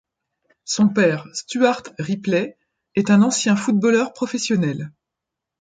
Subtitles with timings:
[0.65, 2.57] Son père, Stuart Ripley,
[2.95, 4.91] est un ancien footballeur professionnel.